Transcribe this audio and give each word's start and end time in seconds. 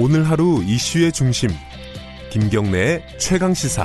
오늘 0.00 0.22
하루 0.22 0.62
이슈의 0.62 1.10
중심 1.10 1.50
김경래의 2.30 3.18
최강 3.18 3.52
시사 3.52 3.84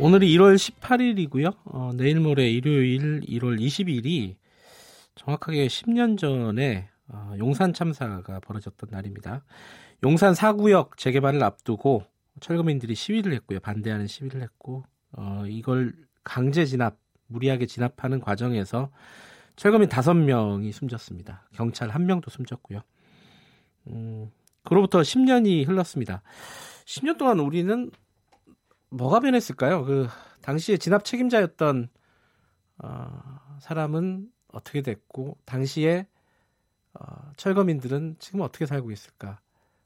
오늘이 0.00 0.36
1월 0.36 0.56
18일이고요. 0.56 1.56
어, 1.66 1.92
내일 1.94 2.18
모레 2.18 2.50
일요일 2.50 3.20
1월 3.20 3.60
20일이 3.60 4.34
정확하게 5.14 5.68
10년 5.68 6.18
전에 6.18 6.88
어, 7.06 7.34
용산 7.38 7.72
참사가 7.72 8.40
벌어졌던 8.40 8.88
날입니다. 8.90 9.44
용산 10.02 10.32
4구역 10.32 10.96
재개발을 10.96 11.40
앞두고 11.40 12.02
철거민들이 12.40 12.96
시위를 12.96 13.32
했고요. 13.34 13.60
반대하는 13.60 14.08
시위를 14.08 14.42
했고 14.42 14.82
어, 15.12 15.44
이걸 15.46 15.94
강제 16.24 16.66
진압, 16.66 16.96
무리하게 17.28 17.66
진압하는 17.66 18.18
과정에서 18.18 18.90
철거민 19.56 19.88
5명이 19.88 20.72
숨졌습니다. 20.72 21.48
경찰 21.52 21.88
1명도 21.88 22.30
숨졌고요. 22.30 22.80
음, 23.88 24.30
그로부터 24.64 25.00
10년이 25.00 25.66
흘렀습니다. 25.66 26.22
10년 26.86 27.18
동안 27.18 27.38
우리는 27.40 27.90
뭐가 28.90 29.20
변했을까요? 29.20 29.84
그 29.84 30.08
당시에 30.42 30.76
진압 30.76 31.04
책임자였던 31.04 31.88
어, 32.78 33.38
사람은 33.60 34.28
어떻게 34.48 34.82
됐고 34.82 35.38
당시에 35.44 36.06
어, 36.94 37.32
철거민들은 37.36 38.16
지금 38.18 38.40
어떻게 38.40 38.66
살고 38.66 38.90
있을까? 38.90 39.40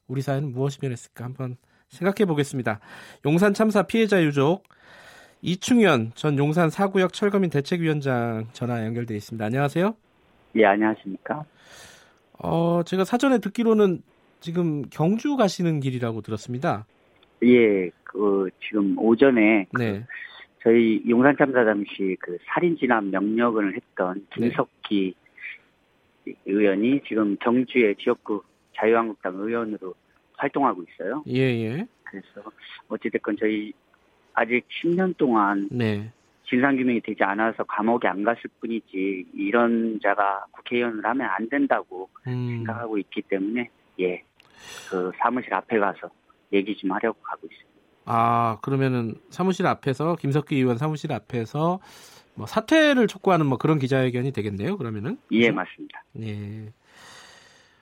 우리 0.07 0.21
사회는 0.21 0.51
무엇이 0.51 0.79
변했을까? 0.79 1.25
한번 1.25 1.57
생각해 1.89 2.25
보겠습니다. 2.25 2.79
용산 3.25 3.53
참사 3.53 3.83
피해자 3.83 4.23
유족 4.23 4.63
이충현 5.41 6.11
전 6.15 6.37
용산 6.37 6.69
사구역 6.69 7.13
철거민 7.13 7.49
대책위원장 7.49 8.47
전화 8.51 8.85
연결돼 8.85 9.15
있습니다. 9.15 9.43
안녕하세요. 9.45 9.95
예, 10.55 10.65
안녕하십니까? 10.65 11.45
어, 12.39 12.83
제가 12.83 13.05
사전에 13.05 13.39
듣기로는 13.39 14.01
지금 14.39 14.83
경주 14.89 15.35
가시는 15.37 15.79
길이라고 15.79 16.21
들었습니다. 16.21 16.85
예, 17.43 17.89
그 18.03 18.49
지금 18.67 18.97
오전에 18.97 19.67
그 19.73 19.81
네. 19.81 20.05
저희 20.61 21.01
용산 21.07 21.35
참사 21.37 21.63
당시 21.63 22.17
그 22.19 22.37
살인 22.45 22.75
진압 22.77 23.05
명령을 23.05 23.75
했던 23.75 24.25
김석기 24.33 25.15
의원이 26.45 27.01
지금 27.07 27.37
경주의 27.37 27.95
지역구 27.95 28.43
자유한국당 28.75 29.35
의원으로 29.35 29.93
활동하고 30.35 30.83
있어요. 30.83 31.23
예, 31.27 31.39
예. 31.39 31.87
그래서 32.03 32.51
어찌됐건 32.89 33.37
저희 33.39 33.71
아직 34.39 34.65
10년 34.81 35.17
동안 35.17 35.67
네. 35.69 36.09
진상규명이 36.47 37.01
되지 37.01 37.21
않아서 37.23 37.63
감옥에 37.65 38.07
안 38.07 38.23
갔을 38.23 38.43
뿐이지 38.61 39.25
이런 39.33 39.99
자가 40.01 40.45
국회의원을 40.51 41.05
하면 41.05 41.27
안 41.29 41.49
된다고 41.49 42.09
음, 42.25 42.47
생각하고 42.47 42.97
있기 42.99 43.21
때문에 43.23 43.69
예, 43.99 44.23
그 44.89 45.11
사무실 45.19 45.53
앞에 45.53 45.77
가서 45.77 46.09
얘기 46.53 46.75
좀 46.77 46.91
하려고 46.91 47.19
가고 47.21 47.47
있습니다. 47.47 47.69
아, 48.05 48.57
그러면은 48.61 49.15
사무실 49.29 49.67
앞에서 49.67 50.15
김석기 50.15 50.55
의원 50.55 50.77
사무실 50.77 51.11
앞에서 51.11 51.79
뭐 52.33 52.47
사퇴를 52.47 53.07
촉구하는 53.07 53.45
뭐 53.45 53.57
그런 53.57 53.77
기자회견이 53.77 54.31
되겠네요. 54.31 54.77
그러면은. 54.77 55.17
예, 55.31 55.47
그죠? 55.47 55.53
맞습니다. 55.53 56.03
예. 56.21 56.71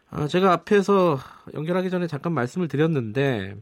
아, 0.10 0.28
제가 0.28 0.52
앞에서 0.54 1.18
연결하기 1.54 1.92
전에 1.92 2.08
잠깐 2.08 2.34
말씀을 2.34 2.68
드렸는데 2.68 3.56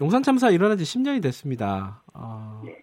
용산 0.00 0.22
참사 0.22 0.50
일어난 0.50 0.78
지 0.78 0.84
10년이 0.84 1.22
됐습니다. 1.22 2.02
어, 2.14 2.62
네. 2.64 2.82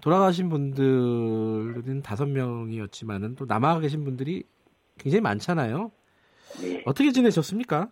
돌아가신 0.00 0.48
분들은 0.48 2.02
다섯 2.02 2.26
명이었지만은 2.26 3.34
또 3.34 3.46
남아 3.46 3.80
계신 3.80 4.04
분들이 4.04 4.44
굉장히 4.98 5.22
많잖아요. 5.22 5.90
네. 6.62 6.82
어떻게 6.86 7.10
지내셨습니까? 7.10 7.88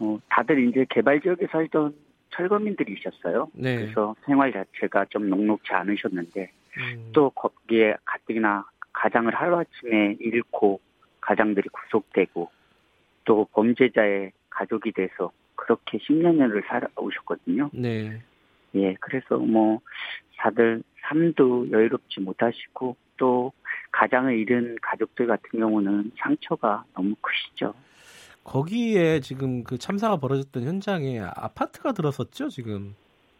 어, 0.00 0.18
다들 0.30 0.68
이제 0.68 0.86
개발 0.88 1.20
지역에 1.20 1.46
살던 1.48 1.94
철거민들이셨어요. 2.30 3.50
네. 3.52 3.76
그래서 3.76 4.16
생활 4.24 4.52
자체가 4.52 5.04
좀 5.10 5.28
녹록지 5.28 5.72
않으셨는데 5.72 6.50
음, 6.78 7.10
또 7.12 7.30
거기에 7.30 7.94
가뜩이나 8.04 8.64
가장을 8.92 9.32
하루아침에 9.34 10.16
잃고 10.18 10.80
가장들이 11.20 11.68
구속되고 11.68 12.50
또 13.24 13.46
범죄자의 13.52 14.32
가족이 14.50 14.92
돼서 14.92 15.30
그렇게 15.64 15.98
10년을 15.98 16.62
살아오셨거든요. 16.66 17.70
네. 17.72 18.20
예, 18.74 18.94
그래서 19.00 19.38
뭐 19.38 19.80
다들 20.36 20.82
삶도 21.02 21.70
여유롭지 21.70 22.20
못하시고 22.20 22.96
또 23.16 23.52
가장을 23.92 24.36
잃은 24.36 24.76
가족들 24.82 25.26
같은 25.26 25.60
경우는 25.60 26.12
상처가 26.18 26.84
너무 26.94 27.14
크시죠. 27.20 27.72
거기에 28.42 29.20
지금 29.20 29.64
그 29.64 29.78
참사가 29.78 30.16
벌어졌던 30.18 30.64
현장에 30.64 31.20
아파트가 31.20 31.92
들어섰죠, 31.92 32.48
지금. 32.48 32.94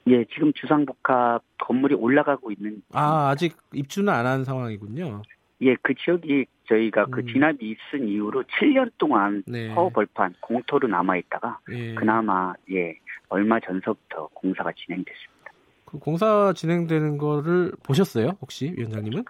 예, 0.06 0.24
지금 0.32 0.52
주상복합 0.54 1.42
건물이 1.58 1.94
올라가고 1.94 2.52
있는 2.52 2.82
아, 2.92 3.28
아직 3.30 3.56
입주는 3.74 4.10
안 4.12 4.24
한 4.26 4.44
상황이군요. 4.44 5.22
예, 5.64 5.76
그 5.82 5.94
지역이 5.94 6.46
저희가 6.68 7.06
그 7.06 7.20
음. 7.20 7.26
진압이 7.26 7.58
있은 7.70 8.08
이후로 8.08 8.44
7년 8.44 8.90
동안 8.98 9.42
네. 9.46 9.68
허허 9.74 9.90
벌판 9.90 10.34
공터로 10.40 10.88
남아 10.88 11.16
있다가 11.16 11.58
예. 11.70 11.94
그나마 11.94 12.54
예 12.70 12.96
얼마 13.28 13.58
전서부터 13.60 14.28
공사가 14.34 14.72
진행됐습니다. 14.72 15.52
그 15.86 15.98
공사 15.98 16.52
진행되는 16.54 17.18
거를 17.18 17.72
보셨어요, 17.82 18.36
혹시 18.40 18.72
위원장님은? 18.76 19.24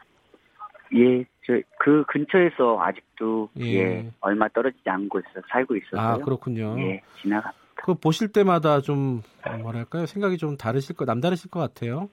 예, 0.96 1.24
저 1.46 1.60
그 1.84 2.02
근처에서 2.08 2.80
아직도 2.80 3.50
예. 3.60 3.74
예. 3.74 4.10
얼마 4.20 4.48
떨어지지 4.48 4.88
않은 4.88 5.10
곳에서 5.10 5.42
살고 5.50 5.76
있어서요. 5.76 6.00
아, 6.00 6.16
그렇군요. 6.16 6.76
예, 6.78 7.02
지나갑니다. 7.20 7.62
그 7.74 7.92
보실 7.92 8.28
때마다 8.28 8.80
좀 8.80 9.20
뭐랄까요? 9.60 10.06
생각이 10.06 10.38
좀 10.38 10.56
다르실 10.56 10.96
거 10.96 11.04
남다르실 11.04 11.50
것 11.50 11.60
같아요. 11.60 12.08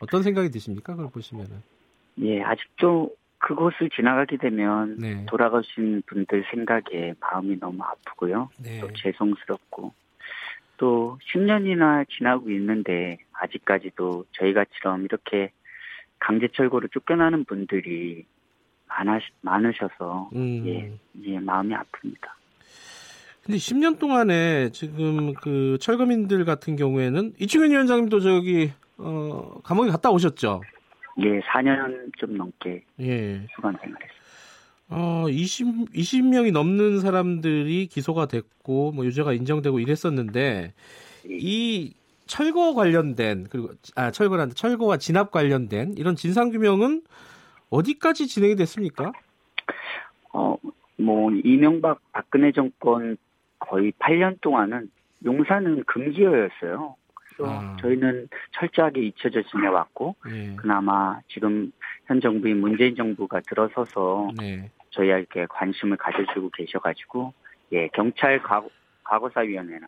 어떤 0.00 0.22
생각이 0.22 0.50
드십니까? 0.50 0.94
그걸 0.96 1.10
보시면은. 1.10 1.62
예, 2.20 2.42
아직도 2.42 3.14
그곳을 3.38 3.90
지나가게 3.90 4.36
되면 4.36 4.96
네. 4.98 5.26
돌아가신 5.26 6.02
분들 6.06 6.44
생각에 6.50 7.14
마음이 7.20 7.58
너무 7.58 7.82
아프고요. 7.82 8.50
네. 8.62 8.80
또 8.80 8.92
죄송스럽고 8.92 9.92
또 10.76 11.18
10년이나 11.32 12.08
지나고 12.08 12.50
있는데 12.50 13.18
아직까지도 13.32 14.26
저희가처럼 14.32 15.04
이렇게 15.04 15.50
강제 16.18 16.48
철거로 16.54 16.86
쫓겨나는 16.88 17.44
분들이 17.44 18.24
많아 18.86 19.18
많으셔서 19.40 20.30
음. 20.34 20.64
예, 20.66 20.92
예 21.24 21.40
마음이 21.40 21.74
아픕니다. 21.74 22.28
근데 23.44 23.58
10년 23.58 23.98
동안에 23.98 24.70
지금 24.70 25.34
그 25.34 25.76
철거민들 25.80 26.44
같은 26.44 26.76
경우에는 26.76 27.32
이충현 27.40 27.72
위원장님도 27.72 28.20
저기 28.20 28.70
어 28.98 29.60
감옥에 29.64 29.90
갔다 29.90 30.10
오셨죠? 30.10 30.62
예, 31.18 31.40
4년 31.40 32.10
좀 32.18 32.36
넘게 32.36 32.84
예. 33.00 33.46
수감 33.54 33.76
생활했습니다. 33.80 34.22
어, 34.88 35.26
20, 35.28 35.92
20명이 35.92 36.52
넘는 36.52 37.00
사람들이 37.00 37.86
기소가 37.86 38.26
됐고, 38.26 38.92
뭐, 38.92 39.06
유죄가 39.06 39.32
인정되고 39.32 39.78
이랬었는데, 39.78 40.74
이 41.24 41.94
철거 42.26 42.74
관련된, 42.74 43.46
그리고, 43.48 43.70
아, 43.94 44.10
철거란다, 44.10 44.54
철거와 44.54 44.98
진압 44.98 45.30
관련된 45.30 45.94
이런 45.96 46.14
진상 46.14 46.50
규명은 46.50 47.02
어디까지 47.70 48.26
진행이 48.26 48.56
됐습니까? 48.56 49.12
어, 50.32 50.56
뭐 50.96 51.30
이명박 51.44 52.00
박근혜 52.12 52.52
정권 52.52 53.16
거의 53.58 53.92
8년 53.98 54.40
동안은 54.40 54.90
용산은 55.24 55.84
금지어였어요. 55.84 56.96
그래서 57.42 57.46
아. 57.50 57.76
저희는 57.80 58.28
철저하게 58.52 59.02
잊혀져 59.02 59.42
지내왔고 59.42 60.14
예. 60.30 60.54
그나마 60.56 61.20
지금 61.28 61.72
현 62.06 62.20
정부인 62.20 62.60
문재인 62.60 62.94
정부가 62.94 63.40
들어서서 63.40 64.30
네. 64.38 64.70
저희에게 64.90 65.46
관심을 65.48 65.96
가져주고 65.96 66.50
계셔가지고 66.50 67.32
예 67.72 67.88
경찰 67.88 68.40
과거, 68.42 68.68
과거사위원회나 69.04 69.86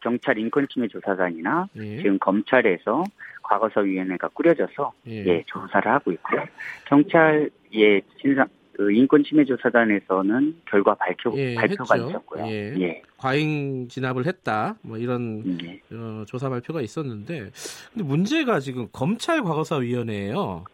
경찰 0.00 0.38
인권침해 0.38 0.88
조사단이나 0.88 1.68
예. 1.76 1.96
지금 1.96 2.18
검찰에서 2.18 3.04
과거사위원회가 3.42 4.28
꾸려져서 4.28 4.92
예. 5.08 5.24
예, 5.26 5.42
조사를 5.46 5.90
하고 5.90 6.12
있고요. 6.12 6.44
경찰 6.86 7.50
예 7.74 8.00
진상 8.20 8.46
그 8.74 8.92
인권침해조사단에서는 8.92 10.56
결과 10.66 10.94
발표 10.94 11.32
예, 11.36 11.54
발표가 11.54 11.94
했죠. 11.94 12.08
있었고요. 12.08 12.46
예. 12.46 12.74
예, 12.80 13.02
과잉 13.18 13.88
진압을 13.88 14.26
했다. 14.26 14.76
뭐 14.82 14.96
이런 14.98 15.58
예. 15.62 15.80
어, 15.94 16.24
조사 16.26 16.48
발표가 16.48 16.80
있었는데, 16.80 17.50
근데 17.92 18.04
문제가 18.04 18.60
지금 18.60 18.88
검찰 18.92 19.42
과거사위원회예요. 19.42 20.64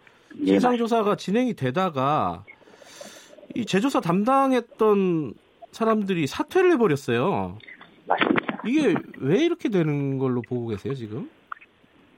예, 0.40 0.46
진상조사가 0.46 1.16
진행이 1.16 1.54
되다가 1.54 2.44
이 3.54 3.64
제조사 3.64 4.00
담당했던 4.00 5.34
사람들이 5.72 6.26
사퇴를 6.26 6.72
해버렸어요. 6.72 7.58
맞습니다. 8.06 8.62
이게 8.66 8.94
왜 9.18 9.44
이렇게 9.44 9.68
되는 9.68 10.18
걸로 10.18 10.42
보고 10.42 10.68
계세요 10.68 10.94
지금? 10.94 11.28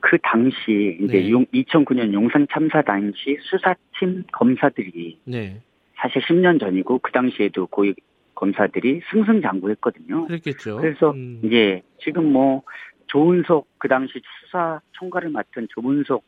그 0.01 0.19
당시 0.23 0.99
이제 1.01 1.21
네. 1.21 1.31
용, 1.31 1.45
2009년 1.47 2.13
용산 2.13 2.47
참사 2.51 2.83
당시 2.83 3.37
수사팀 3.43 4.25
검사들이 4.33 5.19
네. 5.25 5.61
사실 6.01 6.23
10년 6.23 6.59
전이고 6.59 7.01
그 7.01 7.13
당시에도 7.13 7.67
고위 7.67 7.95
검사들이 8.35 9.03
승승장구했거든요. 9.11 10.27
그랬겠죠. 10.27 10.79
그래서 10.79 11.11
음. 11.11 11.43
예 11.53 11.83
지금 12.03 12.33
뭐 12.33 12.63
조은석 13.09 13.67
그 13.79 13.89
당시 13.89 14.23
수사 14.41 14.81
총괄을 14.93 15.29
맡은 15.31 15.69
조은석 15.71 16.23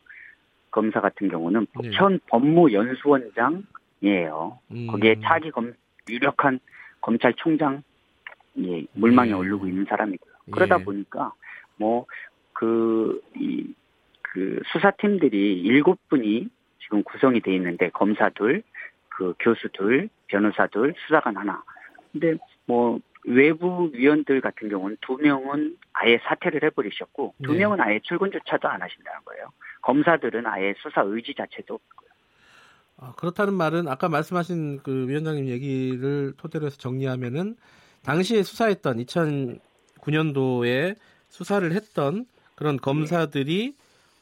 검사 0.69 1.01
같은 1.01 1.29
경우는 1.29 1.65
네. 1.81 1.89
현 1.93 2.19
법무연수원장이에요. 2.27 4.59
음. 4.71 4.87
거기에 4.87 5.15
차기 5.23 5.49
검 5.49 5.73
유력한 6.09 6.59
검찰총장 7.01 7.81
예 8.59 8.85
물망에 8.93 9.29
예. 9.29 9.33
오르고 9.33 9.67
있는 9.67 9.85
사람이고요. 9.85 10.33
그러다 10.51 10.79
예. 10.79 10.83
보니까 10.83 11.33
뭐그이그 11.77 13.21
수사팀들이 14.71 15.61
일곱 15.61 15.97
분이 16.09 16.49
지금 16.83 17.01
구성이 17.03 17.41
돼 17.41 17.55
있는데 17.55 17.89
검사 17.89 18.29
둘, 18.29 18.61
그 19.17 19.33
교수 19.39 19.69
둘, 19.73 20.09
변호사 20.27 20.67
둘, 20.67 20.93
수사관 21.05 21.37
하나. 21.37 21.63
근데 22.11 22.35
뭐 22.65 22.99
외부 23.25 23.89
위원들 23.93 24.41
같은 24.41 24.69
경우는 24.69 24.97
두 25.01 25.17
명은 25.17 25.77
아예 25.93 26.19
사퇴를 26.23 26.63
해버리셨고 26.63 27.35
두 27.43 27.53
네. 27.53 27.59
명은 27.59 27.79
아예 27.79 27.99
출근조차도 28.03 28.67
안 28.67 28.81
하신다는 28.81 29.19
거예요. 29.25 29.49
검사들은 29.81 30.45
아예 30.45 30.73
수사 30.79 31.01
의지 31.01 31.33
자체도 31.35 31.75
없고요. 31.75 32.09
아, 32.97 33.13
그렇다는 33.17 33.53
말은 33.53 33.87
아까 33.87 34.09
말씀하신 34.09 34.81
그 34.83 35.07
위원장님 35.07 35.47
얘기를 35.47 36.33
토대로 36.37 36.65
해서 36.65 36.77
정리하면은 36.77 37.55
당시에 38.03 38.43
수사했던 38.43 38.97
2009년도에 38.97 40.95
수사를 41.29 41.71
했던 41.71 42.25
그런 42.55 42.77
검사들이 42.77 43.75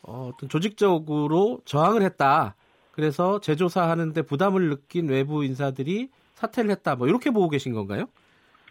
어, 0.04 0.32
어떤 0.34 0.50
조직적으로 0.50 1.62
저항을 1.66 2.02
했다. 2.04 2.56
그래서 2.92 3.40
재조사하는데 3.40 4.22
부담을 4.24 4.70
느낀 4.70 5.10
외부 5.10 5.44
인사들이 5.44 6.10
사퇴를 6.34 6.72
했다. 6.72 6.96
뭐 6.96 7.08
이렇게 7.08 7.32
보고 7.32 7.50
계신 7.50 7.74
건가요? 7.74 8.06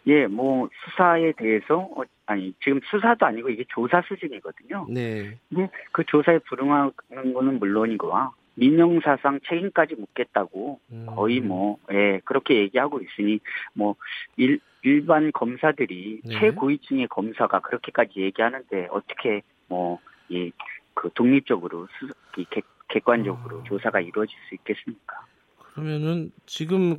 예, 0.07 0.25
뭐 0.27 0.67
수사에 0.83 1.31
대해서 1.33 1.77
어, 1.95 2.03
아니 2.25 2.53
지금 2.63 2.79
수사도 2.85 3.25
아니고 3.25 3.49
이게 3.49 3.63
조사 3.69 4.01
수준이거든요. 4.07 4.87
네. 4.89 5.37
근데 5.49 5.69
그 5.91 6.03
조사에 6.05 6.39
불응하는 6.39 7.33
거는 7.33 7.59
물론이고요. 7.59 8.33
민영사상 8.55 9.39
책임까지 9.47 9.95
묻겠다고 9.95 10.79
음. 10.91 11.05
거의 11.07 11.39
뭐, 11.39 11.77
예, 11.91 12.19
그렇게 12.25 12.55
얘기하고 12.55 12.99
있으니, 12.99 13.39
뭐, 13.73 13.95
일, 14.37 14.59
일반 14.83 15.31
검사들이 15.31 16.21
네. 16.25 16.39
최고위층의 16.39 17.07
검사가 17.07 17.61
그렇게까지 17.61 18.19
얘기하는데 18.19 18.87
어떻게 18.91 19.41
뭐, 19.67 19.99
이, 20.29 20.51
그 20.93 21.09
독립적으로, 21.13 21.87
수, 21.97 22.09
이 22.37 22.45
객, 22.49 22.65
객관적으로 22.93 23.59
아. 23.61 23.63
조사가 23.63 23.99
이루어질 24.01 24.35
수 24.49 24.55
있겠습니까? 24.55 25.25
그러면은 25.73 26.31
지금 26.45 26.97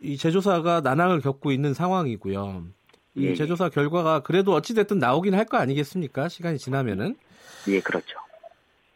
이 0.00 0.16
재조사가 0.16 0.82
난항을 0.82 1.20
겪고 1.20 1.50
있는 1.52 1.72
상황이고요. 1.74 2.64
이 3.16 3.24
예, 3.26 3.30
예. 3.30 3.34
재조사 3.34 3.68
결과가 3.68 4.20
그래도 4.20 4.52
어찌 4.52 4.74
됐든 4.74 4.98
나오긴 4.98 5.34
할 5.34 5.46
거 5.46 5.56
아니겠습니까? 5.56 6.28
시간이 6.28 6.58
지나면은. 6.58 7.16
예, 7.68 7.80
그렇죠. 7.80 8.18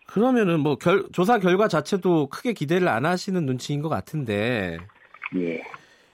그러면은 0.06 0.60
뭐 0.60 0.76
결, 0.76 1.06
조사 1.12 1.38
결과 1.38 1.68
자체도 1.68 2.28
크게 2.28 2.52
기대를 2.52 2.88
안 2.88 3.06
하시는 3.06 3.44
눈치인 3.44 3.80
것 3.82 3.88
같은데 3.88 4.78
예. 5.36 5.62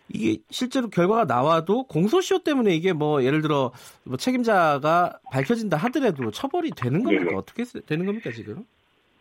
이게 0.08 0.42
실제로 0.50 0.88
결과가 0.90 1.24
나와도 1.24 1.84
공소시효 1.84 2.40
때문에 2.44 2.74
이게 2.74 2.92
뭐 2.92 3.24
예를 3.24 3.40
들어 3.40 3.72
뭐 4.04 4.16
책임자가 4.16 5.18
밝혀진다 5.32 5.76
하더라도 5.78 6.30
처벌이 6.30 6.70
되는 6.72 7.02
겁니까? 7.02 7.28
예. 7.30 7.34
어떻게 7.34 7.64
쓰- 7.64 7.80
되는 7.86 8.04
겁니까 8.04 8.30
지금? 8.32 8.64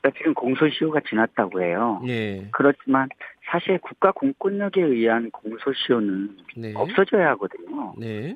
그러니까 0.04 0.18
지금 0.18 0.34
공소시효가 0.34 1.00
지났다고 1.08 1.62
해요. 1.62 2.02
예. 2.08 2.50
그렇지만 2.52 3.08
사실 3.46 3.80
국가 3.80 4.12
공권력에 4.12 4.82
의한 4.82 5.32
공소시효는 5.32 6.38
네. 6.58 6.74
없어져야 6.76 7.30
하거든요. 7.32 7.94
네. 7.98 8.36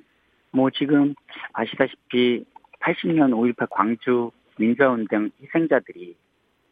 뭐 0.52 0.70
지금 0.70 1.14
아시다시피 1.52 2.46
80년 2.80 3.32
5.18 3.32 3.68
광주 3.70 4.32
민주화운동 4.58 5.30
희생자들이 5.42 6.16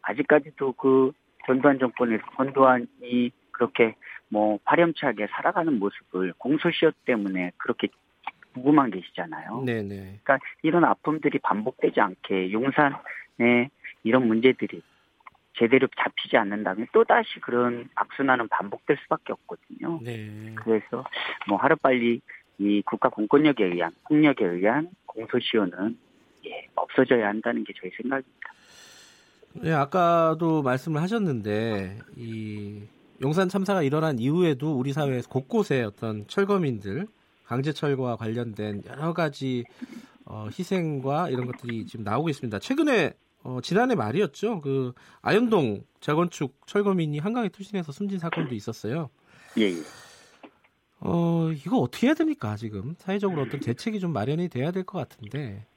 아직까지도 0.01 0.71
그 0.73 1.11
전두환 1.45 1.77
정권에서 1.77 2.23
전두환이 2.37 3.31
그렇게 3.51 3.95
뭐 4.29 4.57
파렴치하게 4.63 5.27
살아가는 5.27 5.77
모습을 5.77 6.33
공소시효 6.37 6.91
때문에 7.05 7.51
그렇게 7.57 7.89
궁금한 8.53 8.91
계시잖아요. 8.91 9.63
네, 9.65 9.81
네. 9.81 10.19
그러니까 10.23 10.39
이런 10.61 10.85
아픔들이 10.85 11.39
반복되지 11.39 11.99
않게 11.99 12.53
용산에 12.53 13.69
이런 14.05 14.27
문제들이 14.27 14.81
제대로 15.57 15.87
잡히지 15.97 16.37
않는다면 16.37 16.87
또다시 16.93 17.39
그런 17.41 17.89
악순환은 17.95 18.47
반복될 18.49 18.97
수밖에 19.03 19.33
없거든요. 19.33 19.99
네. 20.03 20.53
그래서 20.55 21.03
뭐 21.47 21.57
하루빨리 21.57 22.21
이 22.59 22.81
국가 22.85 23.09
공권력에 23.09 23.65
의한 23.65 23.91
폭력에 24.07 24.45
의한 24.45 24.89
공소시효는 25.07 25.97
예, 26.45 26.67
없어져야 26.75 27.27
한다는 27.27 27.63
게 27.63 27.73
저희 27.81 27.91
생각입니다. 28.01 28.53
네, 29.53 29.71
아까도 29.71 30.61
말씀을 30.61 31.01
하셨는데 31.01 31.99
이 32.15 32.83
용산 33.21 33.49
참사가 33.49 33.81
일어난 33.81 34.19
이후에도 34.19 34.77
우리 34.77 34.93
사회에서 34.93 35.29
곳곳에 35.29 35.83
어떤 35.83 36.27
철거민들 36.27 37.07
강제 37.45 37.71
철거와 37.71 38.17
관련된 38.17 38.83
여러 38.87 39.13
가지 39.13 39.63
어, 40.25 40.47
희생과 40.47 41.29
이런 41.29 41.45
것들이 41.47 41.85
지금 41.85 42.03
나오고 42.03 42.29
있습니다. 42.29 42.59
최근에 42.59 43.13
어, 43.45 43.61
지난해 43.61 43.93
말이었죠. 43.93 44.59
그 44.61 44.93
아현동 45.21 45.83
재건축 45.99 46.65
철거민이 46.65 47.19
한강에 47.19 47.49
투신해서 47.49 47.91
숨진 47.91 48.17
사건도 48.17 48.55
있었어요. 48.55 49.09
예, 49.59 49.65
예. 49.65 49.75
어, 50.99 51.51
이거 51.51 51.77
어떻게 51.77 52.07
해야 52.07 52.15
됩니까, 52.15 52.55
지금? 52.55 52.95
사회적으로 52.97 53.43
어떤 53.43 53.59
대책이 53.59 53.99
좀 53.99 54.11
마련이 54.13 54.49
돼야 54.49 54.71
될 54.71 54.83
것 54.83 54.97
같은데. 54.97 55.67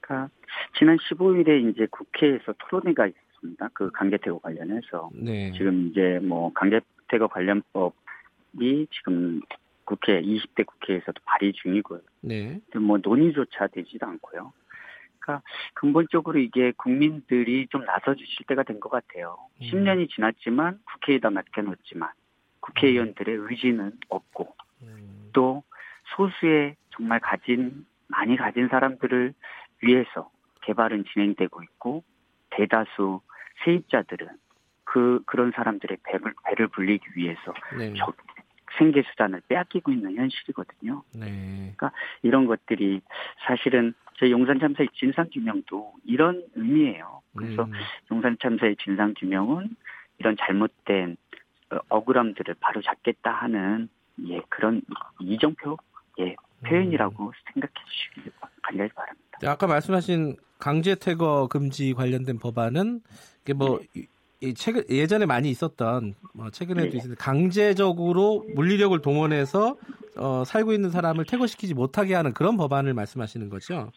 그러니까 0.00 0.30
지난 0.78 0.98
15일에 0.98 1.70
이제 1.72 1.86
국회에서 1.90 2.52
토론회가 2.58 3.06
있었습니다. 3.06 3.70
그 3.72 3.90
강제퇴거 3.92 4.40
관련해서 4.40 5.08
네. 5.14 5.50
지금 5.52 5.88
이제 5.88 6.20
뭐 6.22 6.52
강제퇴거 6.52 7.28
관련법이 7.28 8.86
지금 8.90 9.40
국회 9.84 10.20
20대 10.20 10.66
국회에서도 10.66 11.22
발의 11.24 11.54
중이고요. 11.54 12.00
네. 12.20 12.60
뭐 12.76 12.98
논의조차 13.02 13.68
되지도 13.68 14.06
않고요. 14.06 14.52
그러니까 15.22 15.42
근본적으로 15.74 16.38
이게 16.38 16.72
국민들이 16.76 17.66
좀 17.68 17.84
나서 17.84 18.14
주실 18.14 18.46
때가 18.46 18.62
된 18.64 18.80
것 18.80 18.90
같아요. 18.90 19.36
음. 19.60 19.66
10년이 19.66 20.10
지났지만 20.10 20.80
국회에다 20.84 21.30
맡겨놓지만 21.30 22.10
국회의원들의 22.60 23.36
의지는 23.36 23.92
없고 24.08 24.54
음, 24.82 25.30
또 25.32 25.62
소수의 26.16 26.76
정말 26.90 27.20
가진 27.20 27.86
많이 28.08 28.36
가진 28.36 28.68
사람들을 28.68 29.34
위해서 29.82 30.30
개발은 30.62 31.04
진행되고 31.12 31.62
있고 31.62 32.04
대다수 32.50 33.20
세입자들은 33.64 34.28
그 34.84 35.22
그런 35.26 35.52
사람들의 35.52 35.98
배를, 36.02 36.34
배를 36.44 36.68
불리기 36.68 37.04
위해서 37.16 37.54
네. 37.78 37.92
저- 37.96 38.12
생계 38.78 39.02
수단을 39.10 39.40
빼앗기고 39.48 39.92
있는 39.92 40.16
현실이거든요. 40.16 41.02
네. 41.14 41.74
이런 42.22 42.46
것들이 42.46 43.00
사실은 43.46 43.94
저희 44.18 44.30
용산 44.30 44.58
참사의 44.60 44.88
진상 44.94 45.28
규명도 45.32 45.94
이런 46.04 46.44
의미예요. 46.54 47.22
그래서 47.36 47.64
음, 47.64 47.72
용산 48.10 48.36
참사의 48.40 48.76
진상 48.76 49.14
규명은 49.18 49.74
이런 50.18 50.36
잘못된 50.38 51.16
어, 51.70 51.78
억울함들을 51.88 52.54
바로 52.60 52.80
잡겠다 52.82 53.30
하는 53.32 53.88
예 54.28 54.40
그런 54.48 54.82
이정표 55.20 55.76
예 56.20 56.36
표현이라고 56.64 57.32
생각해 57.52 57.72
주시기 57.86 58.30
간절히 58.62 58.88
바랍니다. 58.90 59.38
네, 59.40 59.48
아까 59.48 59.66
말씀하신 59.66 60.36
강제 60.58 60.94
퇴거 60.94 61.48
금지 61.50 61.92
관련된 61.94 62.38
법안은 62.38 63.00
이게 63.42 63.52
뭐 63.54 63.80
이- 63.96 64.00
이 64.00 64.06
최근 64.54 64.82
예전에 64.90 65.26
많이 65.26 65.50
있었던 65.50 66.14
뭐 66.34 66.50
최근에도 66.50 66.90
네. 66.90 66.96
있었는데 66.96 67.18
강제적으로 67.18 68.44
물리력을 68.54 69.00
동원해서 69.00 69.76
어, 70.16 70.44
살고 70.44 70.72
있는 70.72 70.90
사람을 70.90 71.24
퇴거시키지 71.24 71.74
못하게 71.74 72.14
하는 72.14 72.32
그런 72.32 72.56
법안을 72.56 72.92
말씀하시는 72.92 73.48
거죠? 73.48 73.92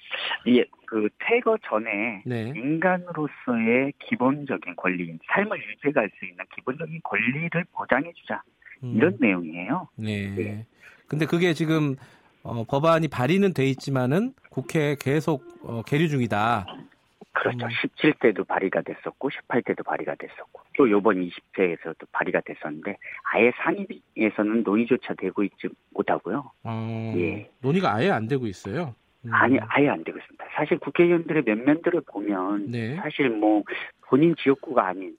예, 0.48 0.64
그 0.86 1.10
퇴거 1.20 1.58
전에 1.68 2.22
네. 2.26 2.54
인간으로서의 2.56 3.94
기본적인 4.00 4.76
권리인 4.76 5.20
삶을 5.34 5.58
유지할 5.58 6.10
수 6.18 6.26
있는 6.26 6.46
기본적인 6.56 7.02
권리를 7.04 7.66
보장해 7.74 8.14
주자 8.14 8.42
음, 8.84 8.94
이런 8.96 9.18
내용이에요. 9.20 9.90
네. 9.98 10.30
네. 10.36 10.66
근데 11.08 11.26
그게 11.26 11.54
지금 11.54 11.96
어, 12.44 12.64
법안이 12.64 13.08
발의는 13.08 13.54
돼 13.54 13.66
있지만은 13.66 14.34
국회에 14.50 14.96
계속 15.00 15.44
어, 15.64 15.82
계류 15.82 16.08
중이다. 16.08 16.66
그렇죠. 17.36 17.66
음. 17.66 17.70
17대도 17.70 18.48
발의가 18.48 18.82
됐었고 18.82 19.30
18대도 19.30 19.86
발의가 19.86 20.16
됐었고 20.16 20.62
또 20.78 20.90
요번 20.90 21.18
20대에서도 21.22 22.08
발의가 22.12 22.42
됐었는데 22.42 22.98
아예 23.34 23.52
상임위에서는 23.58 24.64
논의조차 24.64 25.14
되고 25.16 25.44
있지 25.44 25.70
못하고요. 25.92 26.52
어, 26.64 27.14
예. 27.18 27.50
논의가 27.62 27.94
아예 27.94 28.10
안 28.10 28.28
되고 28.28 28.48
있어요. 28.48 28.96
음, 29.26 29.34
아니 29.34 29.60
아예 29.60 29.90
안 29.90 30.04
되고 30.04 30.18
있습니다. 30.18 30.46
사실 30.56 30.78
국회의원들의 30.80 31.44
면면들을 31.46 32.02
보면 32.08 32.72
네. 32.72 32.96
사실 32.96 33.30
뭐 33.30 33.64
본인 34.08 34.36
지역구가 34.36 34.88
아닌 34.88 35.18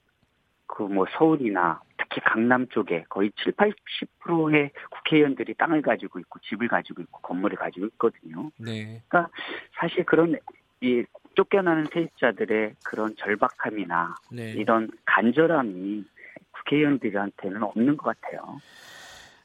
그 0.67 0.83
뭐 0.83 1.07
서울이나 1.17 1.81
특히 1.97 2.21
강남 2.21 2.67
쪽에 2.67 3.03
거의 3.09 3.31
7, 3.43 3.53
80%의 3.53 4.71
국회의원들이 4.91 5.55
땅을 5.55 5.81
가지고 5.81 6.19
있고 6.19 6.39
집을 6.39 6.67
가지고 6.67 7.01
있고 7.01 7.19
건물을 7.21 7.57
가지고 7.57 7.87
있거든요. 7.87 8.51
네. 8.57 9.01
그러니까 9.07 9.31
사실 9.79 10.03
그런 10.03 10.37
이 10.81 11.03
쫓겨나는 11.37 11.85
세입자들의 11.93 12.75
그런 12.83 13.15
절박함이나 13.15 14.15
네. 14.31 14.53
이런 14.53 14.89
간절함이 15.05 16.03
국회의원들한테는 16.51 17.61
없는 17.61 17.95
것 17.95 18.19
같아요. 18.19 18.59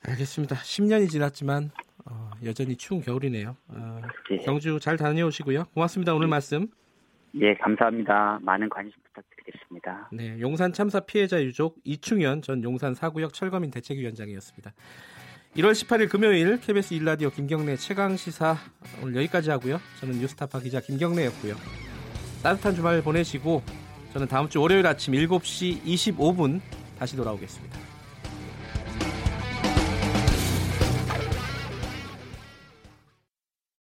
알겠습니다. 0.09 0.57
10년이 0.57 1.11
지났지만 1.11 1.71
어, 2.07 2.31
여전히 2.45 2.77
추운 2.77 3.03
겨울이네요. 3.03 3.57
어, 3.69 4.03
예. 4.31 4.39
경주 4.39 4.81
잘 4.81 4.97
다녀오시고요. 4.97 5.67
고맙습니다. 5.75 6.15
오늘 6.15 6.29
말씀. 6.29 6.67
예, 7.35 7.55
감사합니다. 7.55 8.41
많은 8.43 8.69
관심 8.71 8.93
부탁드리겠습니다. 9.05 10.09
네, 10.13 10.41
용산 10.41 10.73
참사 10.73 11.01
피해자 11.01 11.43
유족 11.43 11.77
이충현 11.85 12.41
전 12.43 12.63
용산 12.65 12.95
사구역 12.95 13.35
철거민 13.35 13.71
대책위원장이었습니다. 13.71 14.73
1월 15.57 15.73
18일 15.73 16.09
금요일 16.09 16.59
KBS 16.59 16.95
1라디오 16.95 17.31
김경래 17.31 17.77
최강 17.77 18.17
시사 18.17 18.57
오늘 19.03 19.17
여기까지 19.17 19.51
하고요. 19.51 19.79
저는 20.01 20.19
뉴스타파 20.19 20.61
기자 20.61 20.81
김경래였고요. 20.81 21.57
따뜻한 22.43 22.75
주말 22.75 23.03
보내시고 23.03 23.63
저는 24.15 24.29
다음 24.29 24.49
주 24.49 24.63
월요일 24.63 24.87
아침 24.87 25.13
7시 25.13 25.83
25분 25.85 26.63
다시 26.99 27.17
돌아오겠습니다. 27.17 27.92